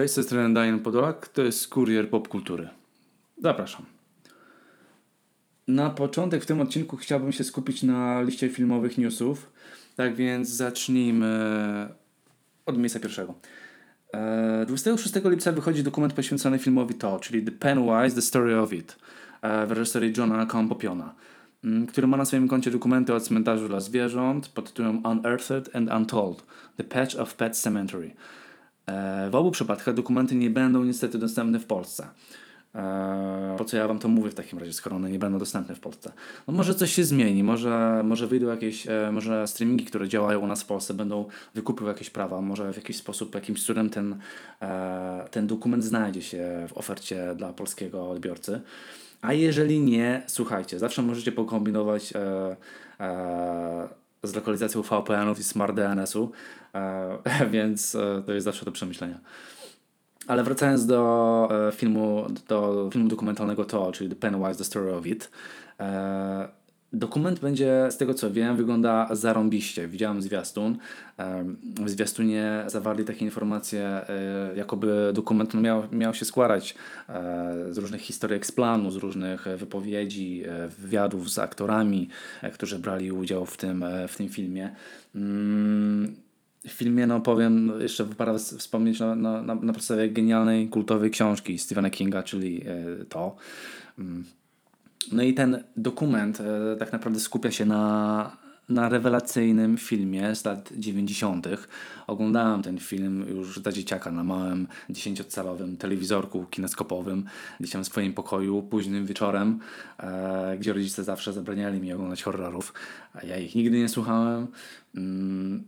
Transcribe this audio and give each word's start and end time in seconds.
Cześć, 0.00 0.12
z 0.12 0.14
tej 0.14 0.24
strony 0.24 0.54
Daniel 0.54 0.80
Podolak, 0.80 1.28
to 1.28 1.42
jest 1.42 1.68
Kurier 1.68 2.10
Popkultury. 2.10 2.68
Zapraszam. 3.38 3.86
Na 5.68 5.90
początek 5.90 6.42
w 6.42 6.46
tym 6.46 6.60
odcinku 6.60 6.96
chciałbym 6.96 7.32
się 7.32 7.44
skupić 7.44 7.82
na 7.82 8.22
liście 8.22 8.48
filmowych 8.48 8.98
newsów, 8.98 9.52
tak 9.96 10.14
więc 10.14 10.48
zacznijmy 10.48 11.28
od 12.66 12.78
miejsca 12.78 13.00
pierwszego. 13.00 13.34
26 14.66 15.16
e, 15.16 15.30
lipca 15.30 15.52
wychodzi 15.52 15.82
dokument 15.82 16.12
poświęcony 16.12 16.58
filmowi 16.58 16.94
To, 16.94 17.18
czyli 17.18 17.42
The 17.44 17.52
Pennywise, 17.52 18.14
The 18.16 18.22
Story 18.22 18.58
of 18.58 18.72
It 18.72 18.96
e, 19.42 19.66
w 19.66 19.72
reżyserii 19.72 20.12
Johna 20.16 20.46
Campopiona, 20.46 21.14
mm, 21.64 21.86
który 21.86 22.06
ma 22.06 22.16
na 22.16 22.24
swoim 22.24 22.48
koncie 22.48 22.70
dokumenty 22.70 23.14
o 23.14 23.20
cmentarzu 23.20 23.68
dla 23.68 23.80
zwierząt 23.80 24.48
pod 24.48 24.68
tytułem 24.68 25.06
Unearthed 25.06 25.76
and 25.76 25.90
Untold– 25.92 26.44
The 26.76 26.84
Patch 26.84 27.16
of 27.16 27.34
Pet 27.34 27.56
Cemetery– 27.56 28.10
w 29.30 29.34
obu 29.34 29.50
przypadkach 29.50 29.94
dokumenty 29.94 30.34
nie 30.34 30.50
będą 30.50 30.84
niestety 30.84 31.18
dostępne 31.18 31.58
w 31.58 31.66
Polsce. 31.66 32.08
E, 32.74 33.54
po 33.58 33.64
co 33.64 33.76
ja 33.76 33.88
wam 33.88 33.98
to 33.98 34.08
mówię 34.08 34.30
w 34.30 34.34
takim 34.34 34.58
razie, 34.58 34.72
skoro 34.72 34.96
one 34.96 35.10
nie 35.10 35.18
będą 35.18 35.38
dostępne 35.38 35.74
w 35.74 35.80
Polsce? 35.80 36.12
No 36.48 36.54
może 36.54 36.74
coś 36.74 36.92
się 36.92 37.04
zmieni, 37.04 37.44
może, 37.44 38.02
może 38.04 38.26
wyjdą 38.26 38.46
jakieś, 38.46 38.86
e, 38.88 39.10
może 39.12 39.46
streamingi, 39.46 39.84
które 39.84 40.08
działają 40.08 40.40
u 40.40 40.46
nas 40.46 40.62
w 40.62 40.66
Polsce 40.66 40.94
będą 40.94 41.24
wykupywać 41.54 41.96
jakieś 41.96 42.10
prawa, 42.10 42.40
może 42.40 42.72
w 42.72 42.76
jakiś 42.76 42.96
sposób, 42.96 43.34
jakimś 43.34 43.64
cudem 43.64 43.90
ten, 43.90 44.18
ten 45.30 45.46
dokument 45.46 45.84
znajdzie 45.84 46.22
się 46.22 46.66
w 46.68 46.78
ofercie 46.78 47.34
dla 47.36 47.52
polskiego 47.52 48.10
odbiorcy. 48.10 48.60
A 49.22 49.32
jeżeli 49.32 49.80
nie, 49.80 50.22
słuchajcie, 50.26 50.78
zawsze 50.78 51.02
możecie 51.02 51.32
pokombinować 51.32 52.12
e, 52.12 52.56
e, 53.00 53.88
z 54.22 54.34
lokalizacją 54.34 54.82
VPN-ów 54.82 55.38
i 55.38 55.44
Smart 55.44 55.76
DNS-u, 55.76 56.32
e, 56.74 57.18
więc 57.50 57.94
e, 57.94 58.22
to 58.26 58.32
jest 58.32 58.44
zawsze 58.44 58.64
do 58.64 58.72
przemyślenia. 58.72 59.20
Ale 60.26 60.42
wracając 60.42 60.86
do 60.86 61.48
e, 61.68 61.72
filmu, 61.72 62.26
do 62.48 62.90
filmu 62.92 63.08
dokumentalnego 63.08 63.64
To, 63.64 63.92
czyli 63.92 64.10
The 64.10 64.16
Pennywise, 64.16 64.54
The 64.54 64.64
Story 64.64 64.94
of 64.94 65.06
It, 65.06 65.30
Dokument 66.92 67.40
będzie, 67.40 67.88
z 67.90 67.96
tego 67.96 68.14
co 68.14 68.30
wiem, 68.30 68.56
wygląda 68.56 69.08
zarąbiście. 69.14 69.88
Widziałem 69.88 70.22
zwiastun. 70.22 70.78
W 71.80 71.90
zwiastunie 71.90 72.64
zawarli 72.66 73.04
takie 73.04 73.24
informacje, 73.24 73.82
e, 73.82 74.52
jakoby 74.56 75.10
dokument 75.14 75.54
miał, 75.54 75.82
miał 75.92 76.14
się 76.14 76.24
składać 76.24 76.74
e, 77.08 77.54
z 77.70 77.78
różnych 77.78 78.00
historii 78.00 78.36
eksplanu, 78.36 78.90
z 78.90 78.96
różnych 78.96 79.46
wypowiedzi, 79.56 80.42
e, 80.46 80.68
wywiadów 80.68 81.30
z 81.30 81.38
aktorami, 81.38 82.08
którzy 82.52 82.78
brali 82.78 83.12
udział 83.12 83.46
w 83.46 83.56
tym, 83.56 83.84
w 84.08 84.16
tym 84.16 84.28
filmie. 84.28 84.70
Mm, 85.14 86.16
w 86.66 86.70
filmie, 86.70 87.06
no 87.06 87.20
powiem, 87.20 87.72
jeszcze 87.80 88.04
wypada 88.04 88.38
wspomnieć 88.38 89.00
na, 89.00 89.14
na, 89.14 89.54
na 89.54 89.72
podstawie 89.72 90.08
genialnej, 90.08 90.68
kultowej 90.68 91.10
książki 91.10 91.58
Stephena 91.58 91.90
Kinga, 91.90 92.22
czyli 92.22 92.64
to. 93.08 93.36
No 95.12 95.22
i 95.22 95.34
ten 95.34 95.64
dokument 95.76 96.40
e, 96.40 96.76
tak 96.76 96.92
naprawdę 96.92 97.20
skupia 97.20 97.50
się 97.50 97.64
na, 97.64 98.36
na 98.68 98.88
rewelacyjnym 98.88 99.76
filmie 99.76 100.34
z 100.34 100.44
lat 100.44 100.72
90. 100.76 101.48
Oglądałem 102.06 102.62
ten 102.62 102.78
film 102.78 103.26
już 103.28 103.58
za 103.58 103.72
dzieciaka 103.72 104.10
na 104.10 104.24
małym 104.24 104.66
10-calowym 104.90 105.76
telewizorku 105.76 106.44
kineskopowym, 106.50 107.24
gdzieś 107.60 107.72
tam 107.72 107.84
w 107.84 107.86
swoim 107.86 108.12
pokoju 108.12 108.62
późnym 108.62 109.06
wieczorem, 109.06 109.58
e, 109.98 110.56
gdzie 110.58 110.72
rodzice 110.72 111.04
zawsze 111.04 111.32
zabraniali 111.32 111.80
mi 111.80 111.92
oglądać 111.92 112.22
horrorów, 112.22 112.74
a 113.14 113.26
ja 113.26 113.36
ich 113.36 113.54
nigdy 113.54 113.78
nie 113.78 113.88
słuchałem. 113.88 114.46
Mm, 114.96 115.64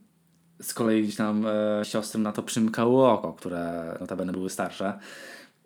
z 0.62 0.74
kolei 0.74 1.02
gdzieś 1.02 1.16
tam 1.16 1.46
e, 1.46 2.18
na 2.18 2.32
to 2.32 2.42
przymkało 2.42 3.12
oko, 3.12 3.32
które 3.32 3.96
notabene 4.00 4.32
były 4.32 4.50
starsze. 4.50 4.98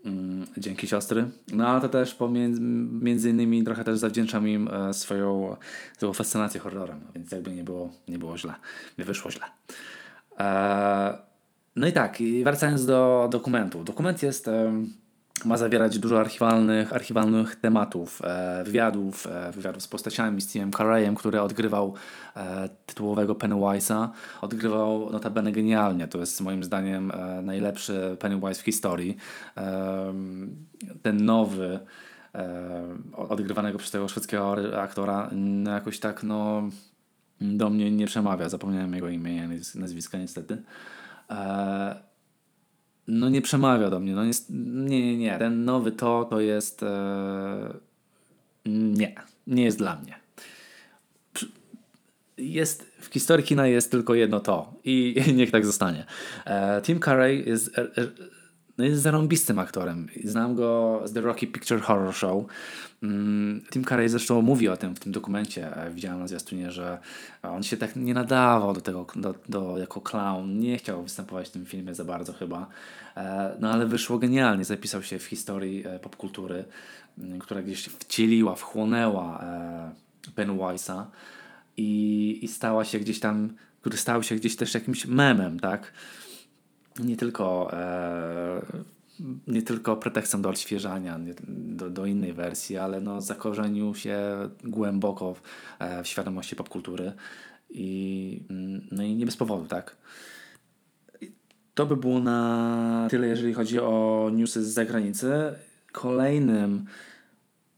Mm, 0.07 0.47
dzięki 0.57 0.87
siostry. 0.87 1.31
No 1.53 1.69
ale 1.69 1.81
to 1.81 1.89
też 1.89 2.15
pomiędzy, 2.15 2.61
między 3.01 3.31
innymi 3.31 3.65
trochę 3.65 3.85
też 3.85 3.99
zawdzięczam 3.99 4.49
im 4.49 4.69
e, 4.69 4.95
swoją, 4.95 5.57
swoją 5.97 6.13
fascynację 6.13 6.61
horrorem, 6.61 7.01
więc 7.15 7.33
jakby 7.33 7.53
nie 7.53 7.65
było, 7.65 7.91
nie 8.09 8.19
było 8.19 8.39
źle, 8.39 8.55
nie 8.99 9.05
wyszło 9.05 9.31
źle. 9.31 9.47
E, 10.39 11.19
no 11.77 11.87
i 11.87 11.93
tak, 11.93 12.19
wracając 12.45 12.87
do 12.87 13.29
dokumentu. 13.33 13.85
Dokument 13.85 14.23
jest 14.23 14.51
ma 15.45 15.57
zawierać 15.57 15.99
dużo 15.99 16.21
archiwalnych, 16.21 16.93
archiwalnych 16.93 17.57
tematów, 17.57 18.23
e, 18.25 18.65
wywiadów, 18.65 19.27
e, 19.27 19.53
wywiadów 19.53 19.83
z 19.83 19.89
postaciami, 19.89 20.41
z 20.41 20.53
Timem 20.53 20.73
Carreyem, 20.73 21.15
który 21.15 21.41
odgrywał 21.41 21.95
e, 22.37 22.69
tytułowego 22.87 23.35
Pennywise'a. 23.35 24.09
Odgrywał 24.41 25.11
notabene 25.11 25.53
genialnie. 25.53 26.09
To 26.09 26.19
jest 26.19 26.41
moim 26.41 26.65
zdaniem 26.65 27.11
e, 27.11 27.43
najlepszy 27.43 28.17
Pennywise 28.21 28.61
w 28.61 28.65
historii. 28.65 29.17
E, 29.57 30.15
ten 31.03 31.25
nowy, 31.25 31.81
e, 32.35 32.83
odgrywanego 33.17 33.79
przez 33.79 33.91
tego 33.91 34.09
szwedzkiego 34.09 34.57
aktora, 34.83 35.31
no 35.33 35.71
jakoś 35.71 35.99
tak 35.99 36.23
no, 36.23 36.63
do 37.41 37.71
mnie 37.71 37.91
nie 37.91 38.07
przemawia. 38.07 38.49
Zapomniałem 38.49 38.95
jego 38.95 39.09
imienia, 39.09 39.49
nazwiska 39.75 40.19
niestety. 40.19 40.63
No 43.09 43.29
nie 43.29 43.43
przemawia 43.43 43.91
do 43.91 44.01
mnie. 44.01 44.15
No 44.15 44.25
nie, 44.25 44.33
nie, 45.01 45.17
nie. 45.17 45.39
Ten 45.39 45.65
nowy 45.65 45.93
to, 45.93 46.25
to 46.31 46.41
jest. 46.41 46.83
E, 46.83 47.75
nie, 48.67 49.15
nie 49.47 49.65
jest 49.65 49.79
dla 49.79 49.97
mnie. 49.97 50.15
Jest, 52.39 52.85
w 53.01 53.07
historii 53.07 53.47
kina 53.47 53.67
jest 53.67 53.91
tylko 53.91 54.15
jedno 54.15 54.41
to 54.41 54.73
i, 54.85 55.15
i 55.31 55.35
niech 55.35 55.51
tak 55.51 55.67
zostanie. 55.67 56.05
E, 56.47 56.83
Tim 56.83 57.01
Curry 57.01 57.45
jest, 57.47 57.79
e, 57.79 57.83
e 57.83 58.09
no 58.79 58.85
jest 58.85 59.03
zarąbistym 59.03 59.59
aktorem. 59.59 60.09
Znam 60.25 60.55
go 60.55 61.01
z 61.05 61.13
The 61.13 61.21
Rocky 61.21 61.47
Picture 61.47 61.81
Horror 61.81 62.15
Show. 62.15 62.45
Mm, 63.03 63.63
Tim 63.71 63.85
Curry 63.85 64.09
zresztą 64.09 64.43
mówi 64.43 64.69
o 64.69 64.77
tym 64.77 64.97
w 64.97 65.01
tym 65.01 65.13
dokumencie. 65.13 65.77
E, 65.77 65.91
widziałem 65.91 66.21
na 66.21 66.29
zwiastunie, 66.29 66.71
że 66.71 66.99
on 67.43 67.63
się 67.63 67.77
tak 67.77 67.97
nie 67.97 68.15
nadawał 68.15 68.75
do 68.75 68.81
tego 68.81 69.07
do, 69.17 69.35
do, 69.49 69.79
jako 69.79 70.01
clown. 70.01 70.59
Nie 70.59 70.79
chciał 70.79 71.03
występować 71.03 71.49
w 71.49 71.51
tym 71.51 71.67
filmie 71.67 71.95
za 71.95 72.05
bardzo 72.05 72.33
chyba. 72.33 72.67
E, 73.17 73.57
no 73.61 73.71
ale 73.71 73.87
wyszło 73.87 74.19
genialnie. 74.19 74.65
Zapisał 74.65 75.03
się 75.03 75.19
w 75.19 75.25
historii 75.25 75.87
e, 75.87 75.99
popkultury, 75.99 76.65
mm, 77.19 77.39
która 77.39 77.63
gdzieś 77.63 77.85
wcieliła, 77.85 78.55
wchłonęła 78.55 79.45
Pennywise'a 80.37 81.05
i, 81.77 82.39
i 82.43 82.49
stała 82.49 82.85
się 82.85 82.99
gdzieś 82.99 83.21
tam, 83.21 83.55
który 83.81 83.97
stał 83.97 84.23
się 84.23 84.35
gdzieś 84.35 84.57
też 84.57 84.75
jakimś 84.75 85.07
memem, 85.07 85.61
tak? 85.61 85.93
Nie 86.99 87.17
tylko 87.17 87.71
nie 89.47 89.63
tylko 89.63 89.97
pretekstem 89.97 90.43
do 90.43 90.49
odświeżania, 90.49 91.21
do, 91.49 91.91
do 91.91 92.07
innej 92.07 92.33
wersji, 92.33 92.77
ale 92.77 93.01
no, 93.01 93.21
zakorzenił 93.21 93.95
się 93.95 94.19
głęboko 94.65 95.35
w, 95.35 95.43
e, 95.79 96.03
w 96.03 96.07
świadomości 96.07 96.57
popkultury 96.57 97.13
i, 97.71 98.41
mm, 98.51 98.87
no 98.93 99.03
i 99.03 99.15
nie 99.15 99.27
bez 99.27 99.37
powodu, 99.37 99.67
tak. 99.67 99.97
To 101.75 101.87
by 101.87 101.97
było 101.97 102.21
na 102.21 103.07
tyle, 103.11 103.27
jeżeli 103.27 103.55
chodzi 103.55 103.81
o 103.81 104.31
newsy 104.33 104.65
z 104.65 104.69
zagranicy. 104.69 105.33
Kolejnym, 105.93 106.85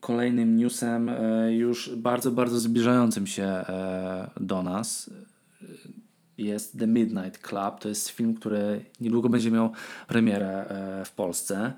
kolejnym 0.01 0.57
newsem 0.57 1.09
e, 1.09 1.53
już 1.53 1.97
bardzo, 1.97 2.31
bardzo 2.31 2.61
zbliżającym 2.61 3.27
się 3.27 3.45
e, 3.45 4.31
do 4.41 4.63
nas 4.63 5.11
jest 6.39 6.79
The 6.79 6.87
Midnight 6.87 7.39
Club. 7.39 7.81
To 7.81 7.89
jest 7.89 8.09
film, 8.09 8.35
który 8.35 8.85
niedługo 9.01 9.29
będzie 9.29 9.51
miał 9.51 9.73
premierę 10.09 10.69
e, 10.69 11.05
w 11.05 11.13
Polsce. 11.13 11.73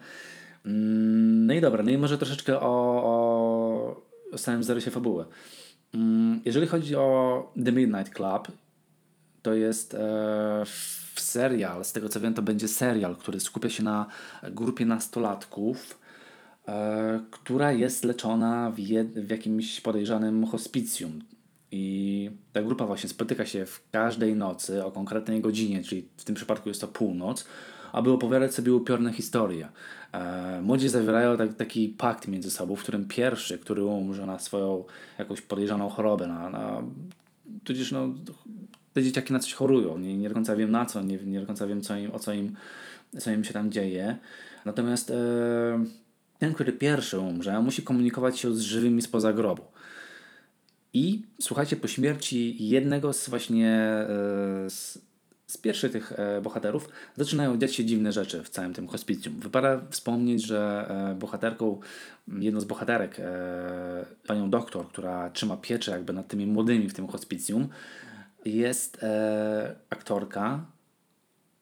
Mm, 0.66 1.46
no 1.46 1.54
i 1.54 1.60
dobra, 1.60 1.82
no 1.82 1.90
i 1.90 1.98
może 1.98 2.18
troszeczkę 2.18 2.60
o, 2.60 3.02
o, 3.04 4.02
o 4.32 4.38
samym 4.38 4.62
zarysie 4.62 4.90
fabuły. 4.90 5.24
Mm, 5.94 6.40
jeżeli 6.44 6.66
chodzi 6.66 6.96
o 6.96 7.52
The 7.64 7.72
Midnight 7.72 8.14
Club, 8.14 8.48
to 9.42 9.54
jest 9.54 9.94
e, 9.94 10.62
serial, 11.16 11.84
z 11.84 11.92
tego 11.92 12.08
co 12.08 12.20
wiem, 12.20 12.34
to 12.34 12.42
będzie 12.42 12.68
serial, 12.68 13.16
który 13.16 13.40
skupia 13.40 13.68
się 13.68 13.82
na 13.82 14.06
grupie 14.42 14.86
nastolatków, 14.86 15.98
e, 16.68 17.20
która 17.30 17.72
jest 17.72 18.04
leczona 18.04 18.70
w, 18.70 18.78
jed, 18.78 19.08
w 19.08 19.30
jakimś 19.30 19.80
podejrzanym 19.80 20.46
hospicjum. 20.46 21.20
I 21.72 22.30
ta 22.52 22.62
grupa 22.62 22.86
właśnie 22.86 23.08
spotyka 23.08 23.46
się 23.46 23.66
w 23.66 23.90
każdej 23.92 24.36
nocy 24.36 24.84
o 24.84 24.90
konkretnej 24.90 25.40
godzinie, 25.40 25.84
czyli 25.84 26.08
w 26.16 26.24
tym 26.24 26.34
przypadku 26.34 26.68
jest 26.68 26.80
to 26.80 26.88
północ, 26.88 27.46
aby 27.92 28.10
opowiadać 28.10 28.54
sobie 28.54 28.74
upiorne 28.74 29.12
historie. 29.12 29.68
E, 30.12 30.60
młodzi 30.62 30.88
zawierają 30.88 31.36
tak, 31.36 31.54
taki 31.54 31.88
pakt 31.88 32.28
między 32.28 32.50
sobą, 32.50 32.76
w 32.76 32.82
którym 32.82 33.08
pierwszy, 33.08 33.58
który 33.58 33.84
umrze 33.84 34.26
na 34.26 34.38
swoją 34.38 34.84
jakąś 35.18 35.40
podejrzaną 35.40 35.88
chorobę, 35.88 36.26
na, 36.26 36.50
na, 36.50 36.82
tudzież 37.64 37.92
no, 37.92 38.08
te 38.92 39.02
dzieciaki 39.02 39.32
na 39.32 39.38
coś 39.38 39.52
chorują, 39.54 39.98
nie, 39.98 40.16
nie 40.16 40.28
do 40.28 40.34
końca 40.34 40.56
wiem 40.56 40.70
na 40.70 40.86
co, 40.86 41.02
nie, 41.02 41.16
nie 41.16 41.40
do 41.40 41.46
końca 41.46 41.66
wiem 41.66 41.80
co 41.80 41.96
im, 41.96 42.14
o 42.14 42.18
co 42.18 42.32
im, 42.32 42.56
co 43.18 43.30
im 43.30 43.44
się 43.44 43.52
tam 43.52 43.72
dzieje. 43.72 44.16
Natomiast 44.64 45.10
e, 45.10 45.14
ten, 46.38 46.54
który 46.54 46.72
pierwszy 46.72 47.18
umrze, 47.18 47.60
musi 47.60 47.82
komunikować 47.82 48.38
się 48.38 48.54
z 48.54 48.60
żywymi 48.60 49.02
spoza 49.02 49.32
grobu. 49.32 49.62
I 50.94 51.22
słuchajcie, 51.40 51.76
po 51.76 51.88
śmierci 51.88 52.68
jednego 52.68 53.12
z 53.12 53.28
właśnie 53.28 53.68
e, 53.68 54.06
z, 54.70 54.98
z 55.46 55.56
pierwszych 55.56 55.92
tych 55.92 56.12
e, 56.12 56.40
bohaterów 56.40 56.88
zaczynają 57.16 57.58
dziać 57.58 57.74
się 57.74 57.84
dziwne 57.84 58.12
rzeczy 58.12 58.42
w 58.42 58.48
całym 58.48 58.74
tym 58.74 58.88
hospicjum. 58.88 59.40
Wypada 59.40 59.80
wspomnieć, 59.90 60.46
że 60.46 60.86
e, 60.88 61.14
bohaterką, 61.14 61.80
jedną 62.28 62.60
z 62.60 62.64
bohaterek, 62.64 63.16
panią 64.26 64.50
doktor, 64.50 64.88
która 64.88 65.30
trzyma 65.30 65.56
pieczę 65.56 65.92
jakby 65.92 66.12
nad 66.12 66.28
tymi 66.28 66.46
młodymi 66.46 66.88
w 66.88 66.94
tym 66.94 67.06
hospicjum, 67.06 67.68
jest 68.44 69.04
aktorka 69.90 70.64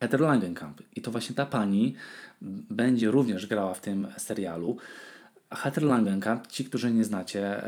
Heather 0.00 0.20
Langenkamp. 0.20 0.82
I 0.96 1.00
to 1.00 1.10
właśnie 1.10 1.36
ta 1.36 1.46
pani 1.46 1.94
będzie 2.70 3.10
również 3.10 3.46
grała 3.46 3.74
w 3.74 3.80
tym 3.80 4.08
serialu. 4.16 4.76
Heather 5.50 5.84
Langenkamp, 5.84 6.46
ci, 6.46 6.64
którzy 6.64 6.90
nie 6.90 7.04
znacie 7.04 7.62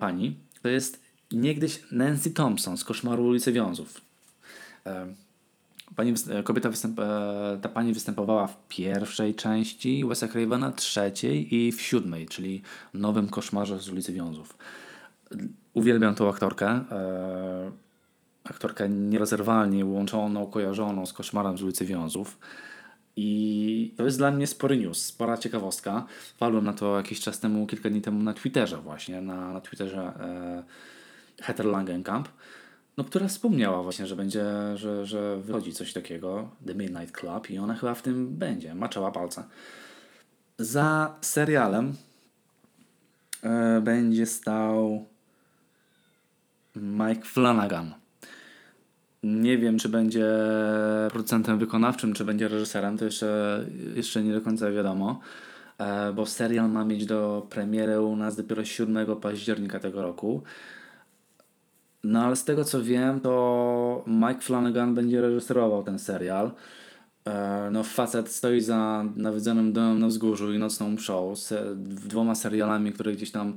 pani, 0.00 0.36
to 0.62 0.68
jest 0.68 1.00
niegdyś 1.32 1.82
Nancy 1.92 2.30
Thompson 2.30 2.76
z 2.76 2.84
Koszmaru 2.84 3.24
ulicy 3.24 3.52
Wiązów. 3.52 4.00
E, 4.86 5.06
pani, 5.96 6.14
kobieta 6.44 6.70
występ, 6.70 7.00
e, 7.00 7.58
ta 7.62 7.68
pani 7.68 7.92
występowała 7.92 8.46
w 8.46 8.68
pierwszej 8.68 9.34
części 9.34 10.04
Wes'a 10.04 10.28
Cravena, 10.28 10.72
trzeciej 10.72 11.54
i 11.54 11.72
w 11.72 11.82
siódmej, 11.82 12.26
czyli 12.26 12.62
nowym 12.94 13.28
Koszmarze 13.28 13.78
z 13.78 13.88
ulicy 13.88 14.12
Wiązów. 14.12 14.56
Uwielbiam 15.74 16.14
tą 16.14 16.28
aktorkę. 16.28 16.66
E, 16.66 17.72
aktorkę 18.44 18.88
nierozerwalnie 18.88 19.84
łączoną, 19.84 20.46
kojarzoną 20.46 21.06
z 21.06 21.12
Koszmarem 21.12 21.58
z 21.58 21.62
ulicy 21.62 21.84
Wiązów. 21.84 22.38
I 23.16 23.94
to 23.96 24.04
jest 24.04 24.18
dla 24.18 24.30
mnie 24.30 24.46
spory 24.46 24.76
news, 24.76 25.02
spora 25.02 25.38
ciekawostka. 25.38 26.06
Wpadłem 26.34 26.64
na 26.64 26.72
to 26.72 26.96
jakiś 26.96 27.20
czas 27.20 27.40
temu, 27.40 27.66
kilka 27.66 27.90
dni 27.90 28.02
temu 28.02 28.22
na 28.22 28.34
Twitterze 28.34 28.76
właśnie, 28.76 29.20
na, 29.20 29.52
na 29.52 29.60
Twitterze 29.60 30.00
e, 30.02 30.64
Heather 31.42 31.66
Langenkamp, 31.66 32.28
no, 32.96 33.04
która 33.04 33.28
wspomniała 33.28 33.82
właśnie, 33.82 34.06
że 34.06 34.16
będzie, 34.16 34.44
że, 34.74 35.06
że 35.06 35.36
wychodzi 35.36 35.72
coś 35.72 35.92
takiego, 35.92 36.48
The 36.66 36.74
Midnight 36.74 37.16
Club 37.16 37.50
i 37.50 37.58
ona 37.58 37.74
chyba 37.74 37.94
w 37.94 38.02
tym 38.02 38.36
będzie, 38.36 38.74
maczała 38.74 39.10
palce. 39.10 39.44
Za 40.58 41.14
serialem 41.20 41.94
e, 43.42 43.80
będzie 43.80 44.26
stał 44.26 45.06
Mike 46.76 47.24
Flanagan. 47.24 47.94
Nie 49.26 49.58
wiem, 49.58 49.78
czy 49.78 49.88
będzie 49.88 50.26
producentem 51.10 51.58
wykonawczym, 51.58 52.12
czy 52.12 52.24
będzie 52.24 52.48
reżyserem, 52.48 52.98
to 52.98 53.04
jeszcze, 53.04 53.64
jeszcze 53.94 54.22
nie 54.22 54.32
do 54.32 54.40
końca 54.40 54.70
wiadomo, 54.70 55.20
e, 55.78 56.12
bo 56.12 56.26
serial 56.26 56.70
ma 56.70 56.84
mieć 56.84 57.06
do 57.06 57.46
premiery 57.50 58.00
u 58.00 58.16
nas 58.16 58.36
dopiero 58.36 58.64
7 58.64 59.16
października 59.16 59.80
tego 59.80 60.02
roku. 60.02 60.42
No 62.04 62.22
ale 62.24 62.36
z 62.36 62.44
tego 62.44 62.64
co 62.64 62.82
wiem, 62.82 63.20
to 63.20 64.04
Mike 64.06 64.40
Flanagan 64.40 64.94
będzie 64.94 65.20
reżyserował 65.20 65.82
ten 65.82 65.98
serial. 65.98 66.52
E, 67.24 67.68
no 67.72 67.82
facet 67.82 68.28
stoi 68.28 68.60
za 68.60 69.04
nawiedzonym 69.16 69.72
domem 69.72 69.98
na 69.98 70.06
wzgórzu 70.06 70.52
i 70.52 70.58
nocną 70.58 70.90
mszą 70.90 71.36
z 71.36 71.54
dwoma 71.78 72.34
serialami, 72.34 72.92
które 72.92 73.12
gdzieś 73.12 73.30
tam 73.30 73.56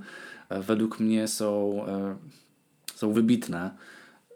e, 0.49 0.61
według 0.61 0.99
mnie 0.99 1.27
są, 1.27 1.79
są 2.95 3.13
wybitne. 3.13 3.71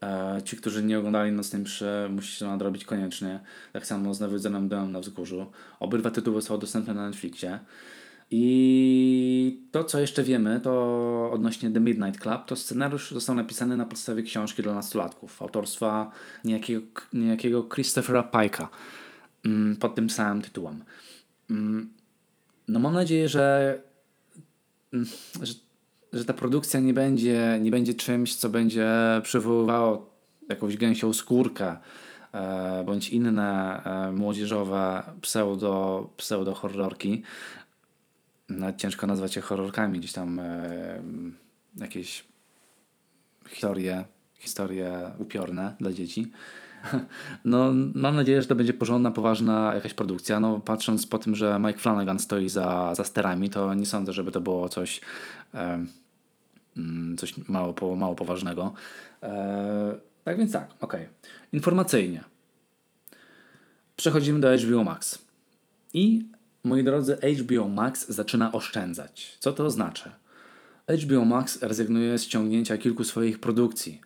E, 0.04 0.42
ci, 0.46 0.58
którzy 0.58 0.84
nie 0.84 1.00
oglądali 1.00 1.32
Nocnej 1.32 1.62
Mszy, 1.62 2.08
musicie 2.10 2.46
nadrobić 2.46 2.86
koniecznie. 2.86 3.40
Tak 3.74 3.86
samo 3.86 4.14
z 4.14 4.20
Nawiedzonym 4.20 4.70
Domem 4.70 4.92
na 4.92 5.00
Wzgórzu. 5.00 5.52
Obydwa 5.80 6.12
tytuły 6.12 6.42
są 6.42 6.58
dostępne 6.60 6.94
na 6.94 7.08
Netflixie. 7.08 7.60
I 8.32 9.62
to, 9.72 9.84
co 9.84 10.00
jeszcze 10.00 10.24
wiemy, 10.24 10.60
to 10.60 11.32
odnośnie 11.34 11.72
The 11.72 11.80
Midnight 11.80 12.22
Club, 12.22 12.46
to 12.46 12.56
scenariusz 12.56 13.12
został 13.12 13.36
napisany 13.36 13.78
na 13.78 13.86
podstawie 13.86 14.24
książki 14.24 14.64
dla 14.64 14.74
nastolatków, 14.74 15.42
autorstwa 15.42 16.12
niejakiego, 16.46 16.82
niejakiego 17.14 17.64
Christophera 17.64 18.30
Pike'a 18.32 18.68
mm, 19.46 19.76
pod 19.76 19.96
tym 19.96 20.10
samym 20.10 20.42
tytułem. 20.42 20.84
Mm, 21.50 21.90
no 22.68 22.80
mam 22.80 22.94
nadzieję, 22.94 23.30
że, 23.30 23.78
mm, 24.94 25.06
że 25.42 25.54
że 26.13 26.25
ta 26.25 26.33
produkcja 26.33 26.80
nie 26.80 26.94
będzie, 26.94 27.60
nie 27.62 27.71
będzie 27.71 27.94
czymś, 27.94 28.36
co 28.36 28.50
będzie 28.50 28.92
przywoływało 29.24 30.10
jakąś 30.50 30.77
gęsią 30.77 31.13
skórkę 31.13 31.77
e, 32.33 32.83
bądź 32.86 33.10
inne 33.10 33.81
e, 33.83 34.12
młodzieżowe 34.12 35.04
pseudo, 35.21 36.10
pseudo 36.18 36.54
horrorki. 36.54 37.24
Nawet 38.50 38.77
ciężko 38.77 39.07
nazwać 39.07 39.36
je 39.36 39.42
horrorkami, 39.42 40.00
gdzieś 40.00 40.13
tam 40.13 40.39
e, 40.39 41.01
jakieś 41.77 42.25
historie, 43.50 44.06
historie 44.39 45.12
upiorne 45.18 45.75
dla 45.80 45.94
dzieci. 45.94 46.31
No, 47.45 47.71
mam 47.95 48.15
nadzieję, 48.15 48.42
że 48.42 48.48
to 48.48 48.56
będzie 48.56 48.74
porządna, 48.74 49.12
poważna 49.12 49.75
jakaś 49.75 49.94
produkcja. 49.94 50.39
No, 50.39 50.60
patrząc 50.60 51.07
po 51.07 51.18
tym, 51.18 51.36
że 51.36 51.60
Mike 51.60 51.80
Flanagan 51.80 52.19
stoi 52.19 52.50
za, 52.50 52.95
za 52.95 53.04
sterami, 53.04 53.50
to 53.50 53.74
nie 53.74 53.86
sądzę, 53.86 54.13
żeby 54.13 54.31
to 54.31 54.42
było 54.42 54.69
coś 54.69 55.01
Mm, 55.54 55.88
coś 57.18 57.48
mało, 57.48 57.96
mało 57.96 58.16
poważnego. 58.16 58.74
E, 59.24 59.96
tak 60.24 60.38
więc 60.38 60.52
tak, 60.52 60.70
ok. 60.81 60.94
Informacyjnie. 61.54 62.24
Przechodzimy 63.96 64.40
do 64.40 64.58
HBO 64.58 64.84
Max. 64.84 65.20
I 65.94 66.25
moi 66.64 66.84
drodzy, 66.84 67.18
HBO 67.40 67.68
Max 67.68 68.10
zaczyna 68.10 68.52
oszczędzać. 68.52 69.38
Co 69.40 69.54
to 69.54 69.70
znaczy? 69.70 70.12
HBO 70.88 71.25
Max 71.25 71.62
rezygnuje 71.62 72.18
z 72.18 72.28
ciągnięcia 72.28 72.78
kilku 72.78 73.04
swoich 73.04 73.40
produkcji. 73.40 74.02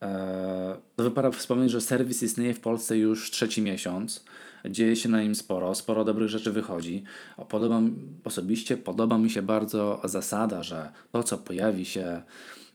Eee, 0.00 0.74
wypada 0.98 1.30
wspomnieć, 1.30 1.70
że 1.70 1.80
serwis 1.80 2.22
istnieje 2.22 2.54
w 2.54 2.60
Polsce 2.60 2.98
już 2.98 3.30
trzeci 3.30 3.62
miesiąc. 3.62 4.24
Dzieje 4.70 4.96
się 4.96 5.08
na 5.08 5.22
nim 5.22 5.34
sporo, 5.34 5.74
sporo 5.74 6.04
dobrych 6.04 6.28
rzeczy 6.28 6.52
wychodzi. 6.52 7.04
Podoba, 7.48 7.80
osobiście 8.24 8.76
podoba 8.76 9.18
mi 9.18 9.30
się 9.30 9.42
bardzo 9.42 10.00
zasada, 10.04 10.62
że 10.62 10.92
to, 11.12 11.22
co 11.22 11.38
pojawi 11.38 11.84
się 11.84 12.22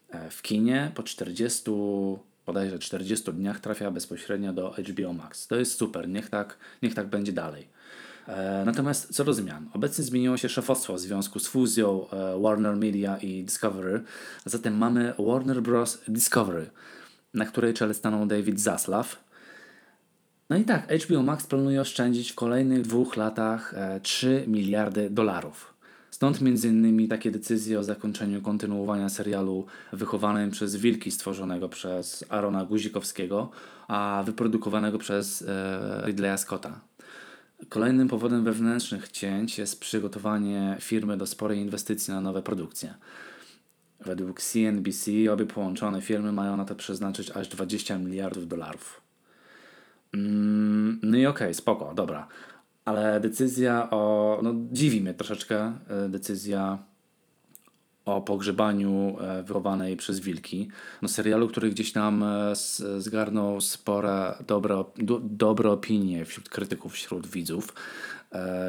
e, 0.09 0.29
w 0.29 0.41
kinie 0.41 0.91
po 0.95 1.03
40, 1.03 1.71
bodajże 2.45 2.79
40 2.79 3.33
dniach 3.33 3.59
trafia 3.59 3.91
bezpośrednio 3.91 4.53
do 4.53 4.71
HBO 4.71 5.13
Max. 5.13 5.47
To 5.47 5.56
jest 5.56 5.77
super, 5.77 6.09
niech 6.09 6.29
tak, 6.29 6.57
niech 6.81 6.94
tak 6.94 7.07
będzie 7.07 7.31
dalej. 7.31 7.67
E, 8.27 8.63
natomiast 8.65 9.15
co 9.15 9.24
do 9.24 9.33
zmian? 9.33 9.69
Obecnie 9.74 10.03
zmieniło 10.03 10.38
się 10.38 10.50
szefostwo 10.50 10.94
w 10.94 11.00
związku 11.00 11.39
z 11.39 11.47
fuzją 11.47 12.09
e, 12.09 12.41
Warner 12.41 12.75
Media 12.75 13.17
i 13.17 13.44
Discovery. 13.44 14.03
Zatem 14.45 14.77
mamy 14.77 15.13
Warner 15.19 15.62
Bros. 15.62 16.01
Discovery, 16.07 16.69
na 17.33 17.45
której 17.45 17.73
czele 17.73 17.93
stanął 17.93 18.25
David 18.25 18.59
Zaslav, 18.59 19.05
no 20.51 20.57
i 20.57 20.63
tak, 20.63 20.93
HBO 20.93 21.23
Max 21.23 21.47
planuje 21.47 21.81
oszczędzić 21.81 22.31
w 22.31 22.35
kolejnych 22.35 22.81
dwóch 22.81 23.17
latach 23.17 23.73
3 24.01 24.43
e, 24.45 24.47
miliardy 24.47 25.09
dolarów. 25.09 25.73
Stąd 26.11 26.39
m.in. 26.41 27.07
takie 27.07 27.31
decyzje 27.31 27.79
o 27.79 27.83
zakończeniu 27.83 28.41
kontynuowania 28.41 29.09
serialu 29.09 29.65
wychowanym 29.93 30.51
przez 30.51 30.75
wilki 30.75 31.11
stworzonego 31.11 31.69
przez 31.69 32.25
Arona 32.29 32.65
Guzikowskiego, 32.65 33.50
a 33.88 34.23
wyprodukowanego 34.25 34.97
przez 34.97 35.41
e, 35.41 36.03
Ridleya 36.05 36.38
Scotta. 36.38 36.79
Kolejnym 37.69 38.07
powodem 38.07 38.43
wewnętrznych 38.43 39.11
cięć 39.11 39.57
jest 39.57 39.79
przygotowanie 39.79 40.77
firmy 40.79 41.17
do 41.17 41.27
sporej 41.27 41.59
inwestycji 41.59 42.13
na 42.13 42.21
nowe 42.21 42.41
produkcje. 42.41 42.93
Według 44.05 44.41
CNBC 44.41 45.12
obie 45.34 45.46
połączone 45.46 46.01
firmy 46.01 46.31
mają 46.31 46.58
na 46.58 46.65
to 46.65 46.75
przeznaczyć 46.75 47.31
aż 47.31 47.48
20 47.48 47.98
miliardów 47.98 48.48
dolarów. 48.48 49.01
Mm, 50.13 51.00
no 51.03 51.17
i 51.17 51.25
okej, 51.25 51.48
okay, 51.48 51.53
spoko, 51.53 51.93
dobra. 51.93 52.27
Ale 52.86 53.20
decyzja 53.20 53.89
o. 53.91 54.39
No, 54.43 54.53
dziwi 54.72 55.01
mnie 55.01 55.13
troszeczkę 55.13 55.74
e, 55.88 56.10
decyzja 56.10 56.77
o 58.05 58.22
pogrzebaniu 58.22 59.17
e, 59.20 59.43
wychowanej 59.43 59.98
przez 59.98 60.20
wilki. 60.20 60.70
No, 61.01 61.10
serialu, 61.10 61.48
który 61.48 61.70
gdzieś 61.70 61.91
tam 61.91 62.24
e, 62.24 62.53
zgarnął 62.98 63.62
spore 63.62 64.36
dobre, 64.48 64.84
do, 64.98 65.20
dobre 65.24 65.72
opinie 65.72 66.25
wśród 66.25 66.50
krytyków, 66.50 66.93
wśród 66.93 67.27
widzów. 67.27 67.74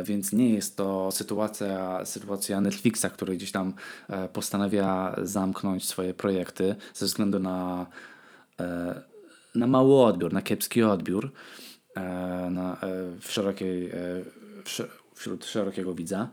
Więc 0.04 0.33
nie 0.33 0.54
jest 0.54 0.76
to 0.76 1.11
sytuacja, 1.12 2.04
sytuacja 2.04 2.61
Netflixa, 2.61 3.07
który 3.12 3.37
gdzieś 3.37 3.52
tam 3.52 3.75
postanawia 4.33 5.16
zamknąć 5.23 5.88
swoje 5.88 6.14
projekty 6.14 6.75
ze 6.95 7.07
względu 7.07 7.38
na 7.38 7.87
na 9.54 9.66
mały 9.66 10.02
odbiór, 10.02 10.33
na 10.33 10.42
kiepski 10.42 10.83
odbiór 10.83 11.33
e, 11.95 12.00
na, 12.50 12.73
e, 12.73 12.76
w 13.21 13.33
szerokiej, 13.33 13.90
e, 13.90 13.95
wśród 15.14 15.45
szerokiego 15.45 15.95
widza. 15.95 16.28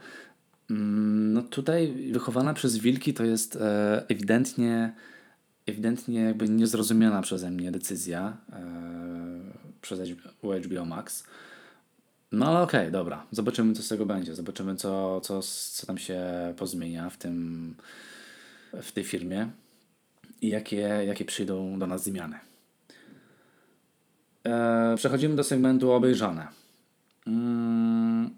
Mm, 0.70 1.34
no 1.34 1.42
tutaj 1.42 2.12
wychowana 2.12 2.54
przez 2.54 2.78
wilki 2.78 3.14
to 3.14 3.24
jest 3.26 3.58
ewidentnie 4.08 4.94
ewidentnie 5.66 6.22
jakby 6.22 6.50
niezrozumiana 6.50 7.22
przeze 7.22 7.52
mnie 7.52 7.72
decyzja 7.72 8.38
przez 9.82 10.00
HBO 10.66 10.86
Max. 10.86 11.24
No 12.32 12.46
ale 12.46 12.60
okej, 12.62 12.80
okay, 12.80 12.92
dobra. 12.92 13.26
Zobaczymy, 13.32 13.74
co 13.74 13.84
z 13.84 13.88
tego 13.88 14.06
będzie. 14.06 14.36
Zobaczymy, 14.36 14.76
co, 14.76 15.22
co, 15.22 15.42
co 15.72 15.88
tam 15.88 15.98
się 15.98 16.24
pozmienia 16.58 17.10
w 17.10 17.18
tym 17.18 17.76
w 18.74 18.92
tej 18.92 19.04
firmie 19.04 19.50
i 20.42 20.50
jakie, 20.50 20.78
jakie 21.08 21.26
przyjdą 21.26 21.80
do 21.80 21.88
nas 21.88 22.04
zmiany. 22.04 22.40
E, 24.48 24.96
przechodzimy 24.98 25.36
do 25.36 25.44
segmentu 25.44 25.92
obejrzane. 25.92 26.48
Mm, 27.28 28.30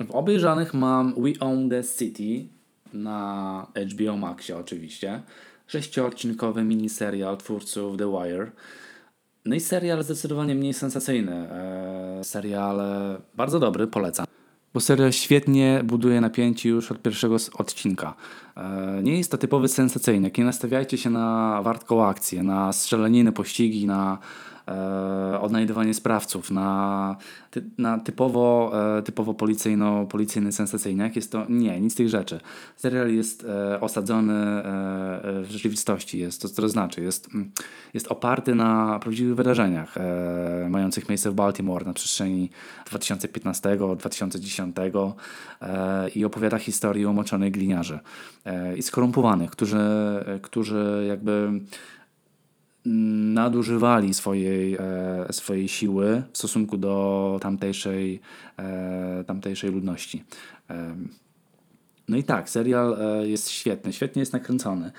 w 0.00 0.10
obejrzanych 0.10 0.74
mam 0.74 1.14
We 1.14 1.32
Own 1.40 1.70
the 1.70 1.84
City 1.84 2.48
na 2.92 3.66
HBO 3.92 4.16
Maxie 4.16 4.56
oczywiście. 4.56 5.22
Sześciodcinkowy 5.66 6.64
miniserial 6.64 7.36
twórców 7.36 7.96
The 7.96 8.12
Wire. 8.12 8.50
No 9.48 9.54
i 9.54 9.60
serial 9.60 10.02
zdecydowanie 10.02 10.54
mniej 10.54 10.74
sensacyjny. 10.74 11.32
E, 11.32 12.24
serial 12.24 12.80
bardzo 13.34 13.60
dobry, 13.60 13.86
polecam. 13.86 14.26
Bo 14.74 14.80
serial 14.80 15.12
świetnie 15.12 15.80
buduje 15.84 16.20
napięcie 16.20 16.68
już 16.68 16.92
od 16.92 17.02
pierwszego 17.02 17.36
odcinka. 17.54 18.14
E, 18.56 19.00
nie 19.02 19.18
jest 19.18 19.30
to 19.30 19.38
typowy 19.38 19.68
sensacyjny. 19.68 20.30
Nie 20.38 20.44
nastawiajcie 20.44 20.98
się 20.98 21.10
na 21.10 21.60
wartką 21.62 22.06
akcję, 22.06 22.42
na 22.42 22.72
strzelaniny, 22.72 23.32
pościgi, 23.32 23.86
na 23.86 24.18
odnajdywanie 25.40 25.94
sprawców, 25.94 26.50
na, 26.50 27.16
ty, 27.50 27.64
na 27.78 27.98
typowo, 27.98 28.72
e, 28.98 29.02
typowo 29.02 29.34
policyjno, 29.34 30.06
policyjny 30.06 30.52
sensacyjny. 30.52 31.04
Jak 31.04 31.16
jest 31.16 31.32
to? 31.32 31.46
Nie, 31.48 31.80
nic 31.80 31.92
z 31.92 31.96
tych 31.96 32.08
rzeczy. 32.08 32.40
Serial 32.76 33.14
jest 33.14 33.44
e, 33.44 33.80
osadzony 33.80 34.34
e, 34.34 34.62
w 35.42 35.46
rzeczywistości, 35.50 36.18
jest 36.18 36.42
to, 36.42 36.48
co 36.48 36.62
to 36.62 36.68
znaczy. 36.68 37.02
Jest, 37.02 37.28
mm, 37.34 37.50
jest 37.94 38.08
oparty 38.08 38.54
na 38.54 38.98
prawdziwych 38.98 39.34
wydarzeniach 39.34 39.96
e, 39.96 40.66
mających 40.70 41.08
miejsce 41.08 41.30
w 41.30 41.34
Baltimore 41.34 41.84
na 41.84 41.92
przestrzeni 41.92 42.50
2015-2010 42.90 45.12
e, 45.60 46.08
i 46.08 46.24
opowiada 46.24 46.58
historię 46.58 47.08
umoczonych 47.08 47.52
gliniarzy 47.52 47.98
e, 48.44 48.76
i 48.76 48.82
skorumpowanych, 48.82 49.50
którzy, 49.50 49.78
którzy 50.42 51.04
jakby 51.08 51.50
nadużywali 53.34 54.14
swojej, 54.14 54.74
e, 54.74 55.32
swojej 55.32 55.68
siły 55.68 56.22
w 56.32 56.38
stosunku 56.38 56.76
do 56.76 57.38
tamtejszej, 57.42 58.20
e, 58.58 59.24
tamtejszej 59.26 59.70
ludności. 59.70 60.24
No 62.08 62.16
i 62.16 62.24
tak, 62.24 62.50
serial 62.50 62.96
e, 63.00 63.28
jest 63.28 63.50
świetny, 63.50 63.92
świetnie 63.92 64.20
jest 64.20 64.32
nakręcony. 64.32 64.92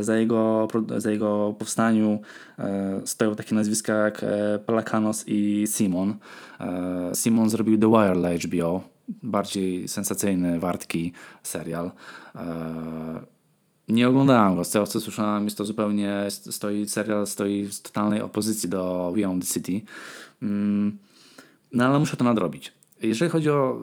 Za 0.00 0.16
jego, 0.16 0.68
za 0.96 1.10
jego 1.10 1.54
powstaniu 1.58 2.20
stoją 3.04 3.34
takie 3.34 3.54
nazwiska 3.54 3.92
jak 3.94 4.24
Palakanos 4.66 5.24
i 5.26 5.64
Simon. 5.66 6.14
Simon 7.14 7.50
zrobił 7.50 7.78
The 7.78 7.90
Wire 7.90 8.14
dla 8.14 8.30
HBO, 8.30 8.82
bardziej 9.22 9.88
sensacyjny, 9.88 10.60
wartki 10.60 11.12
serial. 11.42 11.90
Nie 13.88 14.08
oglądałem 14.08 14.56
go, 14.56 14.64
z 14.64 14.70
tego 14.70 14.86
co 14.86 15.00
słyszałem 15.00 15.44
jest 15.44 15.58
to 15.58 15.64
zupełnie, 15.64 16.26
stoi, 16.30 16.88
serial 16.88 17.26
stoi 17.26 17.64
w 17.64 17.80
totalnej 17.80 18.22
opozycji 18.22 18.68
do 18.68 19.12
Beyond 19.16 19.46
the 19.46 19.52
City. 19.54 19.80
Mm, 20.42 20.98
no 21.72 21.86
ale 21.86 21.98
muszę 21.98 22.16
to 22.16 22.24
nadrobić. 22.24 22.72
Jeżeli 23.02 23.30
chodzi 23.30 23.50
o 23.50 23.80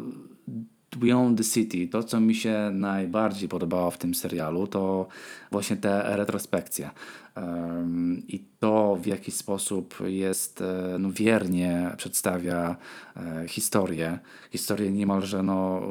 Beyond 0.97 1.37
the 1.37 1.43
City, 1.43 1.87
to 1.87 2.03
co 2.03 2.19
mi 2.19 2.35
się 2.35 2.69
najbardziej 2.73 3.49
podobało 3.49 3.91
w 3.91 3.97
tym 3.97 4.15
serialu, 4.15 4.67
to 4.67 5.07
właśnie 5.51 5.77
te 5.77 6.17
retrospekcje. 6.17 6.89
I 8.27 8.43
to 8.59 8.97
w 9.01 9.05
jaki 9.05 9.31
sposób 9.31 9.95
jest, 10.05 10.61
e, 10.61 10.97
no, 10.99 11.11
wiernie 11.11 11.91
przedstawia 11.97 12.75
e, 13.17 13.47
historię, 13.47 14.19
historię 14.51 14.91
niemalże 14.91 15.43
no, 15.43 15.81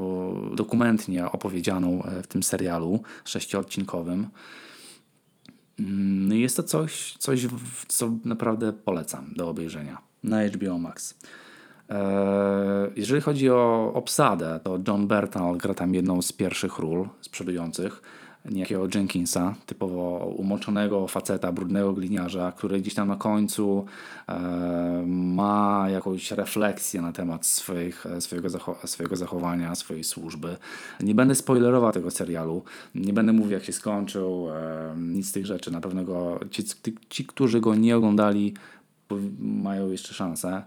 dokumentnie 0.54 1.30
opowiedzianą 1.30 2.02
e, 2.02 2.23
w 2.23 2.26
tym 2.26 2.42
serialu 2.42 3.02
sześciodcinkowym. 3.25 4.28
Mm, 5.78 6.28
no 6.28 6.34
jest 6.34 6.56
to 6.56 6.62
coś, 6.62 7.16
coś, 7.18 7.46
co 7.88 8.12
naprawdę 8.25 8.73
polecam 8.73 9.32
do 9.37 9.49
obejrzenia 9.49 9.99
na 10.23 10.49
HBO 10.49 10.78
Max. 10.78 11.14
Jeżeli 12.96 13.20
chodzi 13.20 13.50
o 13.50 13.90
obsadę, 13.94 14.60
to 14.62 14.78
John 14.88 15.06
Bertal 15.06 15.56
gra 15.56 15.74
tam 15.74 15.94
jedną 15.94 16.22
z 16.22 16.32
pierwszych 16.32 16.78
ról 16.78 17.08
z 17.20 17.28
przodujących 17.28 18.02
niejakiego 18.50 18.88
Jenkinsa, 18.94 19.54
typowo 19.66 20.34
umoczonego 20.36 21.08
faceta, 21.08 21.52
brudnego 21.52 21.92
gliniarza, 21.92 22.52
który 22.52 22.80
gdzieś 22.80 22.94
tam 22.94 23.08
na 23.08 23.16
końcu 23.16 23.86
e, 24.28 25.04
ma 25.06 25.86
jakąś 25.90 26.30
refleksję 26.30 27.02
na 27.02 27.12
temat 27.12 27.46
swoich, 27.46 28.04
swojego, 28.20 28.48
zacho 28.48 28.76
swojego 28.84 29.16
zachowania, 29.16 29.74
swojej 29.74 30.04
służby. 30.04 30.56
Nie 31.00 31.14
będę 31.14 31.34
spoilerował 31.34 31.92
tego 31.92 32.10
serialu, 32.10 32.62
nie 32.94 33.12
będę 33.12 33.32
mówił 33.32 33.52
jak 33.52 33.64
się 33.64 33.72
skończył, 33.72 34.48
e, 34.50 34.94
nic 34.98 35.28
z 35.28 35.32
tych 35.32 35.46
rzeczy. 35.46 35.70
Na 35.70 35.80
pewno 35.80 36.04
go, 36.04 36.40
ci, 36.50 36.64
ci, 37.08 37.24
którzy 37.24 37.60
go 37.60 37.74
nie 37.74 37.96
oglądali 37.96 38.54
mają 39.38 39.90
jeszcze 39.90 40.14
szansę. 40.14 40.62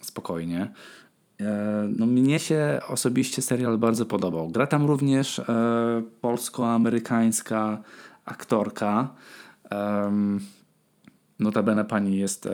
Spokojnie. 0.00 0.72
E, 1.40 1.88
no, 1.98 2.06
mnie 2.06 2.38
się 2.38 2.80
osobiście 2.88 3.42
serial 3.42 3.78
bardzo 3.78 4.06
podobał. 4.06 4.48
Gra 4.48 4.66
tam 4.66 4.86
również 4.86 5.38
e, 5.38 5.44
polsko-amerykańska 6.20 7.82
aktorka. 8.24 9.14
Notabene 11.38 11.84
pani 11.84 12.16
jest 12.16 12.46
e, 12.46 12.50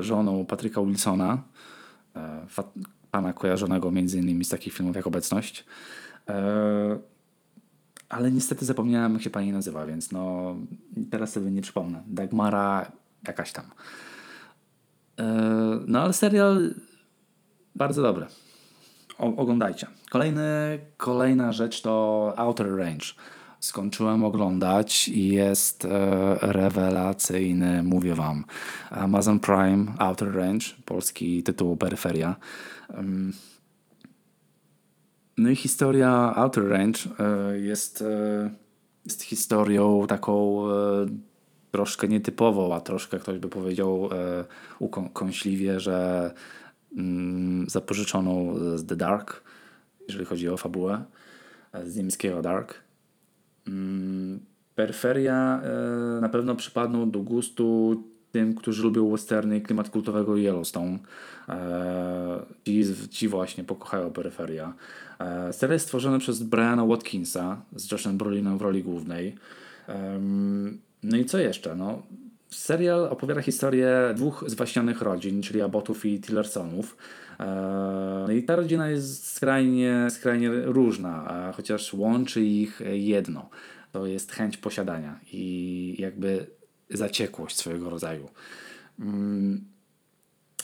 żoną 0.00 0.46
Patryka 0.46 0.82
Wilsona, 0.82 1.42
pana 3.10 3.32
kojarzonego 3.32 3.90
między 3.90 4.18
innymi 4.18 4.44
z 4.44 4.48
takich 4.48 4.72
filmów 4.72 4.96
jak 4.96 5.06
Obecność. 5.06 5.64
Ale 8.08 8.32
niestety 8.32 8.64
zapomniałem 8.64 9.12
jak 9.12 9.22
się 9.22 9.30
pani 9.30 9.52
nazywa, 9.52 9.86
więc 9.86 10.12
no 10.12 10.54
teraz 11.10 11.32
sobie 11.32 11.50
nie 11.50 11.62
przypomnę. 11.62 12.02
Dagmara 12.06 12.92
jakaś 13.26 13.52
tam. 13.52 13.64
E, 15.18 15.24
no 15.86 16.02
ale 16.02 16.12
serial 16.12 16.74
bardzo 17.74 18.02
dobre. 18.02 18.26
O, 19.18 19.36
oglądajcie. 19.36 19.86
Kolejny, 20.10 20.78
kolejna 20.96 21.52
rzecz 21.52 21.82
to 21.82 22.34
Outer 22.36 22.76
Range. 22.76 23.06
Skończyłem 23.60 24.24
oglądać 24.24 25.08
i 25.08 25.28
jest 25.28 25.84
e, 25.84 25.88
rewelacyjny, 26.40 27.82
mówię 27.82 28.14
Wam. 28.14 28.44
Amazon 28.90 29.40
Prime, 29.40 29.86
Outer 29.98 30.34
Range, 30.34 30.66
polski 30.84 31.42
tytuł 31.42 31.76
Peryferia. 31.76 32.36
No 35.38 35.50
i 35.50 35.56
historia 35.56 36.32
Outer 36.36 36.68
Range 36.68 36.98
e, 37.18 37.58
jest, 37.58 38.04
jest 39.04 39.22
historią 39.22 40.06
taką 40.08 40.62
troszkę 41.72 42.08
nietypową, 42.08 42.74
a 42.74 42.80
troszkę 42.80 43.18
ktoś 43.18 43.38
by 43.38 43.48
powiedział 43.48 44.08
e, 44.12 44.44
ukąśliwie, 44.78 45.80
że 45.80 46.30
Mm, 46.96 47.70
zapożyczoną 47.70 48.54
z 48.78 48.86
The 48.86 48.96
Dark, 48.96 49.42
jeżeli 50.08 50.24
chodzi 50.24 50.48
o 50.48 50.56
fabułę, 50.56 51.04
z 51.84 51.96
niemieckiego 51.96 52.42
Dark. 52.42 52.74
Mm, 53.68 54.40
Peryferia 54.74 55.62
e, 55.62 56.20
na 56.20 56.28
pewno 56.28 56.54
przypadną 56.54 57.10
do 57.10 57.20
gustu 57.20 58.02
tym, 58.32 58.54
którzy 58.54 58.82
lubią 58.82 59.10
westerny 59.10 59.60
klimat 59.60 59.90
kultowego 59.90 60.36
Yellowstone. 60.36 60.98
E, 61.48 62.42
ci, 62.64 62.84
ci 63.10 63.28
właśnie 63.28 63.64
pokochają 63.64 64.10
Peryferia. 64.10 64.74
E, 65.18 65.52
serial 65.52 65.74
jest 65.74 65.84
stworzony 65.84 66.18
przez 66.18 66.42
Briana 66.42 66.84
Watkinsa 66.84 67.62
z 67.76 67.92
Joshem 67.92 68.18
Brolinem 68.18 68.58
w 68.58 68.62
roli 68.62 68.82
głównej. 68.82 69.34
No 71.02 71.16
i 71.16 71.24
co 71.24 71.38
jeszcze? 71.38 71.76
No, 71.76 72.02
Serial 72.54 73.04
opowiada 73.04 73.42
historię 73.42 73.88
dwóch 74.16 74.44
zwaśnionych 74.46 75.02
rodzin, 75.02 75.42
czyli 75.42 75.62
Abotów 75.62 76.04
i 76.04 76.20
Tillersonów. 76.20 76.96
E, 77.40 77.44
no 78.26 78.32
I 78.32 78.42
ta 78.42 78.56
rodzina 78.56 78.88
jest 78.88 79.26
skrajnie, 79.34 80.06
skrajnie 80.10 80.50
różna, 80.50 81.52
chociaż 81.56 81.94
łączy 81.94 82.44
ich 82.44 82.80
jedno. 82.92 83.50
To 83.92 84.06
jest 84.06 84.32
chęć 84.32 84.56
posiadania 84.56 85.20
i 85.32 85.96
jakby 85.98 86.46
zaciekłość 86.90 87.56
swojego 87.56 87.90
rodzaju. 87.90 88.28
Mm, 89.00 89.64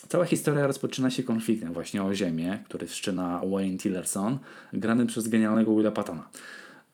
cała 0.07 0.25
historia 0.25 0.67
rozpoczyna 0.67 1.09
się 1.09 1.23
konfliktem 1.23 1.73
właśnie 1.73 2.03
o 2.03 2.13
ziemię, 2.13 2.59
który 2.65 2.87
wszczyna 2.87 3.41
Wayne 3.51 3.77
Tillerson, 3.77 4.39
grany 4.73 5.05
przez 5.05 5.27
genialnego 5.27 5.75
Willa 5.75 5.91
Pattona. 5.91 6.29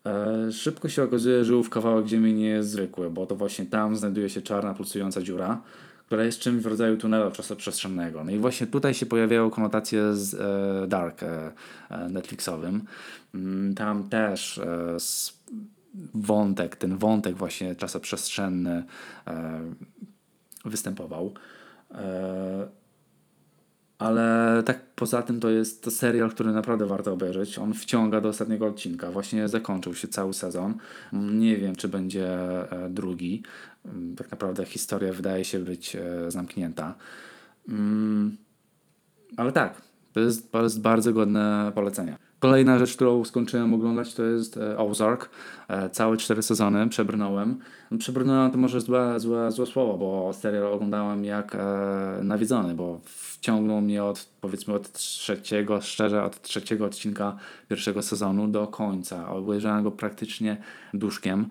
E, 0.06 0.52
szybko 0.52 0.90
się 0.90 1.04
okazuje, 1.04 1.46
że 1.46 1.58
ów 1.58 1.70
kawałek 1.70 2.08
ziemi 2.08 2.34
nie 2.34 2.48
jest 2.48 2.70
zwykły, 2.70 3.10
bo 3.10 3.26
to 3.26 3.36
właśnie 3.36 3.66
tam 3.66 3.96
znajduje 3.96 4.30
się 4.30 4.42
czarna, 4.42 4.74
pulsująca 4.74 5.22
dziura, 5.22 5.62
która 6.06 6.24
jest 6.24 6.40
czymś 6.40 6.64
w 6.64 6.66
rodzaju 6.66 6.98
tunelu 6.98 7.32
czasoprzestrzennego. 7.32 8.24
No 8.24 8.32
i 8.32 8.38
właśnie 8.38 8.68
tutaj 8.68 8.94
się 8.94 9.06
pojawiają 9.06 9.50
konotacje 9.50 10.14
z 10.14 10.34
e, 10.34 10.88
Dark 10.88 11.24
e, 11.24 11.52
Netflixowym. 12.10 12.84
Mm, 13.36 13.76
tam 13.76 14.10
też 14.10 14.62
wątek, 16.14 16.76
ten 16.76 16.98
wątek 16.98 17.36
właśnie 17.36 17.76
czasoprzestrzenny 17.76 18.84
występował. 20.66 21.34
Ale 24.00 24.64
tak 24.66 24.86
poza 24.96 25.22
tym 25.22 25.40
to 25.40 25.50
jest 25.50 25.84
to 25.84 25.92
serial, 25.92 26.30
który 26.30 26.52
naprawdę 26.52 26.86
warto 26.86 27.14
obejrzeć. 27.14 27.60
On 27.60 27.74
wciąga 27.74 28.22
do 28.22 28.30
ostatniego 28.30 28.68
odcinka. 28.68 29.12
Właśnie 29.12 29.48
zakończył 29.48 29.96
się 29.96 30.08
cały 30.08 30.34
sezon. 30.34 30.74
Nie 31.14 31.58
wiem, 31.58 31.76
czy 31.76 31.88
będzie 31.88 32.28
e, 32.72 32.90
drugi. 32.90 33.44
Mm, 33.86 34.16
tak 34.16 34.32
naprawdę 34.32 34.66
historia 34.66 35.14
wydaje 35.14 35.46
się 35.46 35.60
być 35.60 35.96
e, 35.96 36.32
zamknięta. 36.32 36.96
Mm, 37.70 38.38
ale 39.38 39.52
tak, 39.52 39.82
to 40.14 40.20
jest, 40.20 40.52
to 40.52 40.64
jest 40.64 40.82
bardzo 40.82 41.14
godne 41.14 41.72
polecenia. 41.76 42.25
Kolejna 42.40 42.80
rzecz, 42.80 42.96
którą 42.96 43.26
skończyłem 43.26 43.74
oglądać, 43.74 44.14
to 44.14 44.24
jest 44.24 44.58
e, 44.58 44.78
Ozark. 44.78 45.30
E, 45.68 45.90
całe 45.90 46.18
cztery 46.18 46.42
sezony 46.42 46.90
przebrnąłem. 46.90 47.60
Przebrnąłem 48.00 48.52
to 48.52 48.58
może 48.58 48.82
złe, 48.82 49.20
złe, 49.20 49.52
złe 49.52 49.66
słowo, 49.66 49.98
bo 49.98 50.34
serial 50.34 50.74
oglądałem 50.74 51.26
jak 51.26 51.56
e, 51.56 51.60
nawiedzony, 52.24 52.74
bo 52.74 53.00
wciągnął 53.06 53.82
mnie 53.82 54.04
od 54.04 54.30
powiedzmy 54.42 54.74
od 54.74 54.92
trzeciego, 54.92 55.82
szczerze 55.82 56.24
od 56.24 56.42
trzeciego 56.42 56.86
odcinka 56.86 57.38
pierwszego 57.70 58.02
sezonu 58.02 58.48
do 58.48 58.68
końca. 58.68 59.30
Obejrzałem 59.30 59.84
go 59.84 59.92
praktycznie 59.92 60.58
duszkiem. 60.94 61.50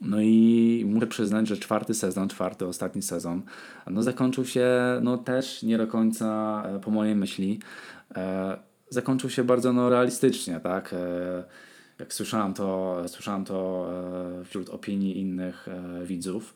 No 0.00 0.20
i 0.20 0.84
muszę 0.88 1.06
przyznać, 1.06 1.48
że 1.48 1.56
czwarty 1.56 1.94
sezon, 1.94 2.28
czwarty, 2.28 2.66
ostatni 2.66 3.02
sezon, 3.02 3.42
no 3.86 4.02
zakończył 4.02 4.44
się 4.44 4.68
no 5.02 5.18
też 5.18 5.62
nie 5.62 5.78
do 5.78 5.86
końca 5.86 6.62
po 6.82 6.90
mojej 6.90 7.16
myśli 7.16 7.60
zakończył 8.90 9.30
się 9.30 9.44
bardzo 9.44 9.72
no, 9.72 9.88
realistycznie, 9.88 10.60
tak? 10.60 10.92
E, 10.92 11.44
jak 11.98 12.14
słyszałem 12.14 12.54
to, 12.54 13.02
słyszałem 13.06 13.44
to 13.44 13.88
e, 14.40 14.44
wśród 14.44 14.68
opinii 14.68 15.18
innych 15.18 15.68
e, 15.68 16.06
widzów, 16.06 16.54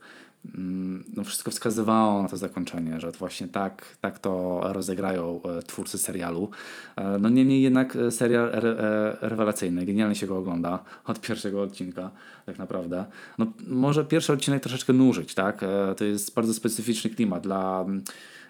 no 1.16 1.24
wszystko 1.24 1.50
wskazywało 1.50 2.22
na 2.22 2.28
to 2.28 2.36
zakończenie, 2.36 3.00
że 3.00 3.12
właśnie 3.12 3.48
tak, 3.48 3.96
tak 4.00 4.18
to 4.18 4.60
rozegrają 4.64 5.40
twórcy 5.66 5.98
serialu. 5.98 6.50
No 7.20 7.28
niemniej 7.28 7.62
jednak 7.62 7.98
serial 8.10 8.50
re, 8.52 9.16
rewelacyjny, 9.20 9.86
genialnie 9.86 10.14
się 10.14 10.26
go 10.26 10.38
ogląda 10.38 10.84
od 11.04 11.20
pierwszego 11.20 11.62
odcinka 11.62 12.10
tak 12.46 12.58
naprawdę. 12.58 13.04
No 13.38 13.46
może 13.66 14.04
pierwszy 14.04 14.32
odcinek 14.32 14.62
troszeczkę 14.62 14.92
nużyć, 14.92 15.34
tak? 15.34 15.60
To 15.96 16.04
jest 16.04 16.34
bardzo 16.34 16.54
specyficzny 16.54 17.10
klimat 17.10 17.42
dla 17.42 17.86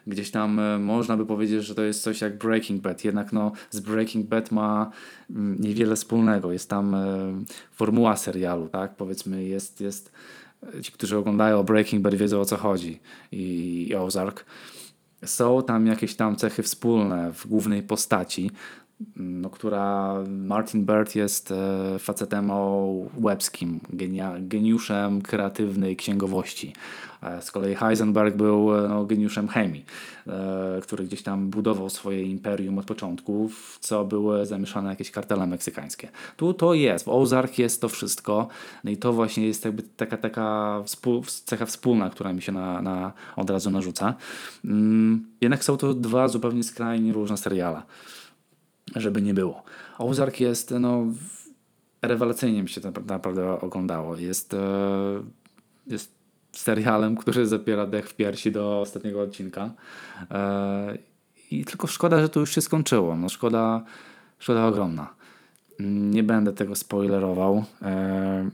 gdzieś 0.07 0.31
tam 0.31 0.61
e, 0.61 0.79
można 0.79 1.17
by 1.17 1.27
powiedzieć, 1.27 1.65
że 1.65 1.75
to 1.75 1.83
jest 1.83 2.03
coś 2.03 2.21
jak 2.21 2.39
Breaking 2.39 2.83
Bad, 2.83 3.05
jednak 3.05 3.33
no, 3.33 3.53
z 3.71 3.81
Breaking 3.81 4.27
Bad 4.27 4.53
ma 4.53 4.91
mm, 5.31 5.61
niewiele 5.61 5.97
wspólnego. 5.97 6.53
Jest 6.53 6.71
tam 6.71 6.95
e, 6.95 7.33
formuła 7.73 8.17
serialu, 8.17 8.69
tak? 8.69 8.97
Powiedzmy, 8.97 9.45
jest, 9.45 9.81
jest 9.81 10.13
e, 10.13 10.13
ci, 10.83 10.93
którzy 10.93 11.17
oglądają 11.17 11.63
Breaking 11.63 12.03
Bad 12.03 12.15
wiedzą 12.15 12.41
o 12.41 12.45
co 12.45 12.57
chodzi 12.57 13.01
i, 13.33 13.87
i 13.91 13.95
Ozark. 13.95 14.45
Są 15.25 15.63
tam 15.63 15.87
jakieś 15.87 16.15
tam 16.15 16.37
cechy 16.37 16.63
wspólne 16.63 17.33
w 17.33 17.47
głównej 17.47 17.83
postaci, 17.83 18.51
no, 19.17 19.51
która 19.51 20.15
Martin 20.29 20.85
Bird 20.85 21.15
jest 21.15 21.51
e, 21.51 21.99
facetem 21.99 22.51
o 22.51 22.93
łebskim, 23.21 23.81
geniuszem 24.41 25.23
kreatywnej 25.23 25.97
księgowości. 25.97 26.73
E, 27.23 27.43
z 27.43 27.51
kolei 27.51 27.75
Heisenberg 27.75 28.37
był 28.37 28.85
e, 28.85 28.89
no, 28.89 29.05
geniuszem 29.05 29.49
chemii, 29.49 29.85
który 30.83 31.05
gdzieś 31.05 31.23
tam 31.23 31.51
budował 31.51 31.91
swoje 31.91 32.23
imperium 32.23 32.79
od 32.79 32.85
początku, 32.85 33.49
w 33.49 33.79
co 33.81 34.05
były 34.05 34.47
zamieszane 34.47 34.91
jakieś 34.91 35.11
kartele 35.11 35.47
meksykańskie. 35.47 36.09
Tu 36.37 36.55
to 36.55 36.75
jest, 36.75 37.05
w 37.05 37.09
Ozark 37.09 37.59
jest 37.59 37.81
to 37.81 37.89
wszystko 37.89 38.49
no 38.85 38.91
i 38.91 38.97
to 38.97 39.13
właśnie 39.13 39.47
jest 39.47 39.65
jakby 39.65 39.83
taka, 39.83 40.17
taka 40.17 40.79
współ, 40.85 41.23
cecha 41.45 41.67
wspólna, 41.67 42.11
która 42.11 42.33
mi 42.33 42.43
się 42.43 42.53
na, 42.53 42.83
na 42.83 43.13
od 43.37 43.51
razu 43.51 43.71
narzuca. 43.71 44.15
Mm, 44.65 45.27
jednak 45.41 45.65
są 45.65 45.77
to 45.77 45.95
dwa 45.95 46.29
zupełnie 46.29 46.63
skrajnie 46.63 47.13
różne 47.13 47.37
seriale 47.37 47.83
żeby 48.97 49.23
nie 49.23 49.35
było. 49.35 49.63
Ozark 49.99 50.41
jest, 50.41 50.75
no, 50.81 51.05
rewelacyjnie 52.03 52.63
mi 52.63 52.69
się 52.69 52.81
to 52.81 52.93
naprawdę 53.07 53.61
oglądało. 53.61 54.17
Jest, 54.17 54.55
e, 54.55 54.59
jest 55.87 56.15
serialem, 56.53 57.17
który 57.17 57.47
zapiera 57.47 57.87
dech 57.87 58.09
w 58.09 58.15
piersi 58.15 58.53
do 58.53 58.81
ostatniego 58.81 59.23
odcinka. 59.23 59.71
E, 60.31 60.99
I 61.51 61.65
tylko 61.65 61.87
szkoda, 61.87 62.21
że 62.21 62.29
to 62.29 62.41
już 62.41 62.55
się 62.55 62.61
skończyło. 62.61 63.17
No, 63.17 63.29
szkoda, 63.29 63.85
szkoda 64.39 64.67
ogromna. 64.67 65.15
Nie 65.81 66.23
będę 66.23 66.53
tego 66.53 66.75
spoilerował. 66.75 67.65
E, 67.83 68.51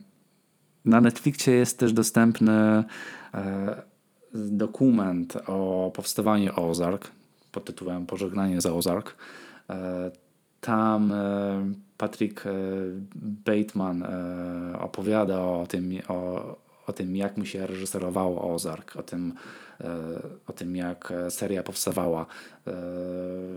na 0.85 1.01
Netflixie 1.01 1.55
jest 1.55 1.79
też 1.79 1.93
dostępny 1.93 2.85
dokument 4.35 5.37
o 5.47 5.91
powstawaniu 5.95 6.53
Ozark 6.57 7.11
pod 7.53 7.65
tytułem 7.65 8.07
Pożegnanie 8.07 8.61
za 8.61 8.75
Ozark. 8.75 9.17
Tam 10.61 11.13
e, 11.13 11.73
Patrick 11.99 12.47
e, 12.47 12.51
Bateman 13.17 14.03
e, 14.03 14.79
opowiada 14.79 15.41
o 15.41 15.67
tym, 15.67 15.91
o, 16.09 16.57
o 16.87 16.93
tym, 16.93 17.17
jak 17.17 17.37
mu 17.37 17.45
się 17.45 17.67
reżyserowało 17.67 18.55
Ozark, 18.55 18.97
o 18.97 19.03
tym, 19.03 19.35
o 20.47 20.53
tym 20.53 20.77
jak 20.77 21.13
seria 21.29 21.63
powstawała. 21.63 22.27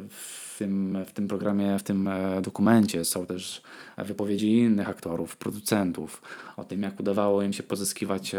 W 0.09 0.55
tym, 0.57 0.97
w 1.05 1.11
tym 1.11 1.27
programie, 1.27 1.79
w 1.79 1.83
tym 1.83 2.09
dokumencie 2.41 3.05
są 3.05 3.25
też 3.25 3.61
wypowiedzi 3.97 4.57
innych 4.57 4.89
aktorów, 4.89 5.37
producentów, 5.37 6.21
o 6.57 6.63
tym, 6.63 6.81
jak 6.81 6.99
udawało 6.99 7.41
im 7.41 7.53
się 7.53 7.63
pozyskiwać 7.63 8.35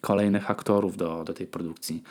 kolejnych 0.00 0.50
aktorów 0.50 0.96
do, 0.96 1.24
do 1.24 1.34
tej 1.34 1.46
produkcji 1.46 2.02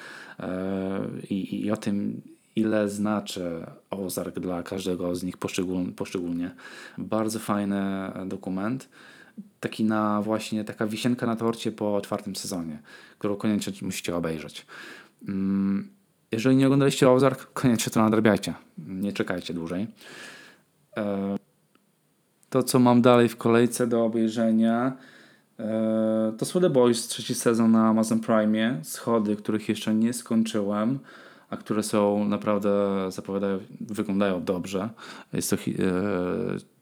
i, 1.29 1.65
i 1.65 1.71
o 1.71 1.77
tym, 1.77 2.21
ile 2.55 2.89
znaczy 2.89 3.65
Ozark 3.89 4.39
dla 4.39 4.63
każdego 4.63 5.15
z 5.15 5.23
nich 5.23 5.37
poszczególnie. 5.95 6.51
Bardzo 6.97 7.39
fajny 7.39 7.81
dokument. 8.25 8.89
Taki 9.59 9.83
na 9.83 10.21
właśnie 10.21 10.63
taka 10.63 10.87
wisienka 10.87 11.25
na 11.25 11.35
torcie 11.35 11.71
po 11.71 12.01
czwartym 12.01 12.35
sezonie, 12.35 12.79
którą 13.19 13.35
koniecznie 13.35 13.73
musicie 13.81 14.15
obejrzeć. 14.15 14.65
Mm, 15.27 15.89
jeżeli 16.31 16.55
nie 16.55 16.65
oglądaliście 16.65 17.09
Ozark, 17.09 17.53
koniecznie 17.53 17.91
to 17.91 18.01
nadrabiajcie. 18.01 18.53
Nie 18.77 19.13
czekajcie 19.13 19.53
dłużej. 19.53 19.87
E, 20.97 21.37
to, 22.49 22.63
co 22.63 22.79
mam 22.79 23.01
dalej 23.01 23.29
w 23.29 23.37
kolejce 23.37 23.87
do 23.87 24.05
obejrzenia, 24.05 24.97
e, 25.59 26.33
to 26.37 26.45
są 26.45 26.61
The 26.61 26.69
Boys, 26.69 27.07
trzeci 27.07 27.35
sezon 27.35 27.71
na 27.71 27.87
Amazon 27.87 28.19
Prime. 28.19 28.79
Schody, 28.83 29.35
których 29.35 29.69
jeszcze 29.69 29.95
nie 29.95 30.13
skończyłem 30.13 30.99
a 31.49 31.57
które 31.57 31.83
są 31.83 32.25
naprawdę, 32.25 33.05
zapowiadają, 33.11 33.59
wyglądają 33.81 34.43
dobrze. 34.43 34.89
Jest 35.33 35.49
to, 35.49 35.55
e, 35.55 35.59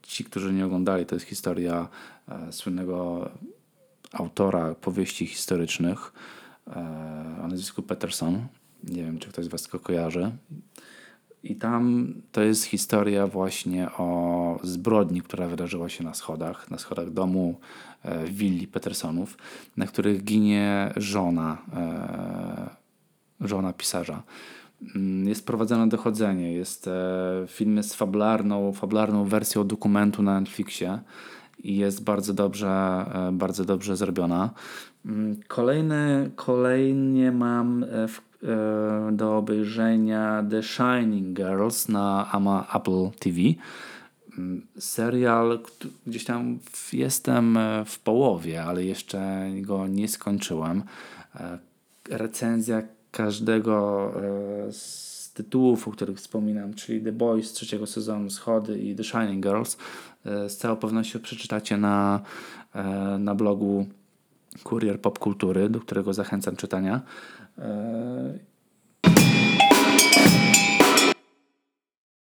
ci, 0.01 0.23
którzy 0.23 0.53
nie 0.53 0.65
oglądali, 0.65 1.05
to 1.05 1.15
jest 1.15 1.25
historia 1.25 1.87
e, 2.29 2.51
słynnego 2.51 3.29
autora 4.13 4.75
powieści 4.75 5.25
historycznych 5.25 6.13
e, 6.67 7.39
o 7.43 7.47
nazwisku 7.47 7.81
Peterson. 7.81 8.47
Nie 8.83 9.03
wiem, 9.03 9.19
czy 9.19 9.29
ktoś 9.29 9.45
z 9.45 9.47
Was 9.47 9.67
go 9.67 9.79
kojarzy. 9.79 10.31
I 11.43 11.55
tam 11.55 12.13
to 12.31 12.41
jest 12.41 12.63
historia 12.63 13.27
właśnie 13.27 13.91
o 13.91 14.59
zbrodni, 14.63 15.21
która 15.21 15.47
wydarzyła 15.47 15.89
się 15.89 16.03
na 16.03 16.13
schodach, 16.13 16.71
na 16.71 16.77
schodach 16.77 17.11
domu 17.11 17.59
e, 18.03 18.25
willi 18.25 18.67
Petersonów, 18.67 19.37
na 19.77 19.87
których 19.87 20.23
ginie 20.23 20.93
żona, 20.97 21.57
e, 21.73 22.82
żona 23.41 23.73
pisarza. 23.73 24.23
Mm, 24.95 25.27
jest 25.27 25.45
prowadzone 25.45 25.89
dochodzenie, 25.89 26.53
jest 26.53 26.87
e, 26.87 27.45
film 27.47 27.77
jest 27.77 27.95
fabularną, 27.95 28.73
fabularną 28.73 29.25
wersją 29.25 29.67
dokumentu 29.67 30.23
na 30.23 30.39
Netflixie 30.39 30.99
i 31.63 31.77
jest 31.77 32.03
bardzo 32.03 32.33
dobrze, 32.33 32.67
e, 33.13 33.31
bardzo 33.31 33.65
dobrze 33.65 33.95
zrobiona. 33.95 34.49
Mm, 35.05 35.39
kolejny, 35.47 36.31
kolejnie 36.35 37.31
mam 37.31 37.83
e, 37.83 38.07
w, 38.07 38.21
do 39.11 39.37
obejrzenia 39.37 40.45
The 40.49 40.63
Shining 40.63 41.37
Girls 41.37 41.89
na 41.89 42.31
Ama 42.31 42.67
Apple 42.75 43.09
TV. 43.19 43.39
Mm, 44.37 44.67
serial, 44.79 45.59
gdzieś 46.07 46.25
tam 46.25 46.59
jestem 46.93 47.59
w 47.85 47.99
połowie, 47.99 48.63
ale 48.63 48.83
jeszcze 48.83 49.49
go 49.61 49.87
nie 49.87 50.07
skończyłem. 50.07 50.83
Recenzja 52.09 52.81
każdego 53.13 54.11
e, 54.67 54.71
z 54.71 55.31
tytułów, 55.33 55.87
o 55.87 55.91
których 55.91 56.17
wspominam, 56.17 56.73
czyli 56.73 57.01
The 57.01 57.11
Boys 57.11 57.51
trzeciego 57.51 57.87
sezonu, 57.87 58.29
Schody 58.29 58.79
i 58.79 58.95
The 58.95 59.03
Shining 59.03 59.43
Girls, 59.43 59.77
e, 60.25 60.49
z 60.49 60.57
całą 60.57 60.75
pewnością 60.75 61.19
przeczytacie 61.19 61.77
na, 61.77 62.21
e, 62.75 62.83
na 63.19 63.35
blogu 63.35 63.85
Kurier 64.63 65.01
Popkultury, 65.01 65.69
do 65.69 65.79
którego 65.79 66.13
zachęcam 66.13 66.55
czytania. 66.55 67.01